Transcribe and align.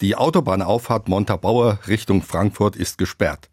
Die 0.00 0.16
Autobahnauffahrt 0.16 1.10
Montabaur 1.10 1.78
Richtung 1.86 2.22
Frankfurt 2.22 2.74
ist 2.74 2.96
gesperrt, 2.96 3.50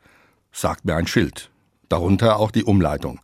sagt 0.53 0.85
mir 0.85 0.95
ein 0.95 1.05
Schild. 1.05 1.51
Darunter 1.89 2.39
auch 2.39 2.51
die 2.51 2.63
Umleitung. 2.63 3.19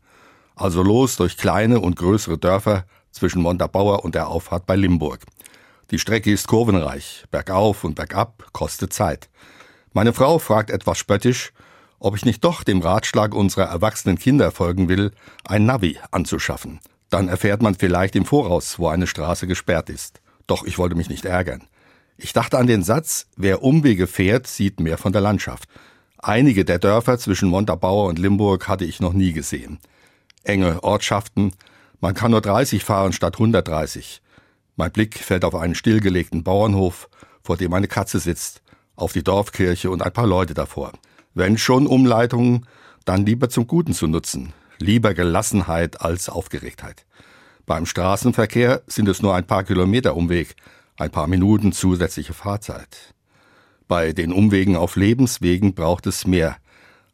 Also 0.56 0.84
los 0.84 1.16
durch 1.16 1.38
kleine 1.38 1.80
und 1.80 1.96
größere 1.96 2.38
Dörfer 2.38 2.86
zwischen 3.12 3.42
Montabaur 3.42 4.04
und 4.04 4.14
der 4.14 4.28
Auffahrt 4.28 4.66
bei 4.66 4.76
Limburg. 4.76 5.22
Die 5.92 6.00
Strecke 6.00 6.34
ist 6.34 6.50
kurvenreich, 6.50 7.24
bergauf 7.32 7.86
und 7.86 7.96
bergab, 7.96 8.44
kostet 8.52 8.92
Zeit. 8.92 9.30
Meine 9.94 10.12
Frau 10.12 10.38
fragt 10.38 10.70
etwas 10.70 10.98
spöttisch, 10.98 11.54
ob 12.00 12.18
ich 12.18 12.26
nicht 12.26 12.44
doch 12.44 12.66
dem 12.66 12.82
Ratschlag 12.82 13.34
unserer 13.34 13.68
erwachsenen 13.68 14.20
Kinder 14.20 14.52
folgen 14.52 14.90
will, 14.90 15.12
ein 15.46 15.66
Navi 15.66 15.98
anzuschaffen. 16.12 16.82
Dann 17.10 17.30
erfährt 17.30 17.62
man 17.62 17.76
vielleicht 17.76 18.18
im 18.18 18.26
Voraus, 18.26 18.80
wo 18.80 18.90
eine 18.90 19.08
Straße 19.08 19.48
gesperrt 19.48 19.90
ist. 19.90 20.22
Doch 20.46 20.66
ich 20.66 20.78
wollte 20.78 20.96
mich 20.96 21.08
nicht 21.08 21.24
ärgern. 21.24 21.70
Ich 22.18 22.34
dachte 22.34 22.58
an 22.58 22.68
den 22.68 22.84
Satz, 22.84 23.28
wer 23.36 23.64
Umwege 23.64 24.08
fährt, 24.08 24.48
sieht 24.48 24.80
mehr 24.80 24.98
von 24.98 25.12
der 25.12 25.22
Landschaft. 25.22 25.68
Einige 26.18 26.64
der 26.64 26.80
Dörfer 26.80 27.18
zwischen 27.18 27.50
Montabaur 27.50 28.08
und 28.08 28.20
Limburg 28.20 28.68
hatte 28.68 28.86
ich 28.86 29.00
noch 29.00 29.14
nie 29.14 29.34
gesehen. 29.34 29.80
Enge 30.44 30.84
Ortschaften, 30.84 31.54
man 32.00 32.14
kann 32.14 32.32
nur 32.32 32.42
30 32.42 32.84
fahren 32.84 33.14
statt 33.14 33.36
130. 33.36 34.22
Mein 34.76 34.92
Blick 34.92 35.18
fällt 35.20 35.46
auf 35.46 35.56
einen 35.56 35.76
stillgelegten 35.76 36.44
Bauernhof, 36.44 37.10
vor 37.44 37.58
dem 37.58 37.74
eine 37.74 37.88
Katze 37.88 38.20
sitzt, 38.20 38.62
auf 38.96 39.14
die 39.14 39.24
Dorfkirche 39.24 39.90
und 39.90 40.02
ein 40.02 40.14
paar 40.14 40.28
Leute 40.28 40.54
davor. 40.54 40.94
Wenn 41.34 41.58
schon 41.58 41.88
Umleitungen, 41.88 42.66
dann 43.06 43.26
lieber 43.26 43.50
zum 43.50 43.68
Guten 43.68 43.94
zu 43.94 44.08
nutzen. 44.08 44.54
Lieber 44.80 45.14
Gelassenheit 45.14 46.02
als 46.02 46.30
Aufgeregtheit. 46.30 47.06
Beim 47.66 47.86
Straßenverkehr 47.86 48.82
sind 48.88 49.08
es 49.08 49.22
nur 49.22 49.36
ein 49.36 49.48
paar 49.48 49.64
Kilometer 49.64 50.16
Umweg, 50.16 50.56
ein 50.98 51.12
paar 51.12 51.28
Minuten 51.28 51.72
zusätzliche 51.72 52.34
Fahrzeit. 52.34 53.14
Bei 53.88 54.14
den 54.14 54.32
Umwegen 54.32 54.76
auf 54.76 54.96
Lebenswegen 54.96 55.74
braucht 55.74 56.08
es 56.08 56.26
mehr. 56.26 56.58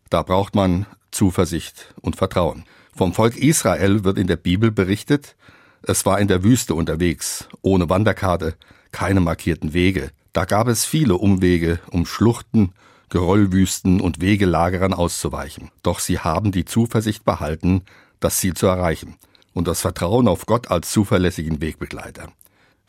Da 0.09 0.23
braucht 0.23 0.55
man 0.55 0.85
Zuversicht 1.11 1.93
und 2.01 2.15
Vertrauen. 2.15 2.63
Vom 2.95 3.13
Volk 3.13 3.37
Israel 3.37 4.03
wird 4.03 4.17
in 4.17 4.27
der 4.27 4.35
Bibel 4.35 4.71
berichtet, 4.71 5.35
es 5.81 6.05
war 6.05 6.19
in 6.19 6.27
der 6.27 6.43
Wüste 6.43 6.75
unterwegs, 6.75 7.47
ohne 7.61 7.89
Wanderkarte, 7.89 8.55
keine 8.91 9.21
markierten 9.21 9.73
Wege. 9.73 10.11
Da 10.33 10.45
gab 10.45 10.67
es 10.67 10.85
viele 10.85 11.15
Umwege, 11.15 11.79
um 11.89 12.05
Schluchten 12.05 12.73
Geröllwüsten 13.09 14.01
und 14.01 14.21
Wegelagerern 14.21 14.93
auszuweichen. 14.93 15.71
Doch 15.81 15.99
sie 15.99 16.19
haben 16.19 16.51
die 16.51 16.65
Zuversicht 16.65 17.25
behalten, 17.25 17.81
das 18.19 18.37
Ziel 18.37 18.53
zu 18.53 18.67
erreichen 18.67 19.15
und 19.53 19.67
das 19.67 19.81
Vertrauen 19.81 20.27
auf 20.27 20.45
Gott 20.45 20.69
als 20.69 20.91
zuverlässigen 20.91 21.61
Wegbegleiter. 21.61 22.31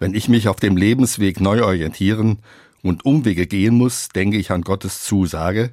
Wenn 0.01 0.15
ich 0.15 0.29
mich 0.29 0.48
auf 0.48 0.56
dem 0.56 0.79
Lebensweg 0.79 1.41
neu 1.41 1.62
orientieren 1.62 2.39
und 2.83 3.05
Umwege 3.05 3.47
gehen 3.47 3.75
muss, 3.75 4.09
denke 4.09 4.39
ich 4.39 4.51
an 4.51 4.62
Gottes 4.62 5.05
Zusage, 5.05 5.73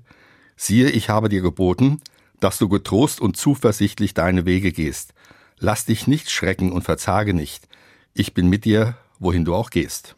siehe, 0.57 0.89
ich 0.89 1.07
habe 1.07 1.29
dir 1.29 1.41
geboten, 1.41 2.01
dass 2.41 2.57
du 2.57 2.67
getrost 2.67 3.21
und 3.21 3.37
zuversichtlich 3.37 4.13
deine 4.13 4.45
Wege 4.45 4.73
gehst. 4.73 5.13
Lass 5.59 5.85
dich 5.85 6.07
nicht 6.07 6.29
schrecken 6.29 6.73
und 6.73 6.83
verzage 6.83 7.33
nicht. 7.33 7.69
Ich 8.13 8.33
bin 8.33 8.49
mit 8.49 8.65
dir, 8.65 8.97
wohin 9.17 9.45
du 9.45 9.55
auch 9.55 9.69
gehst. 9.69 10.16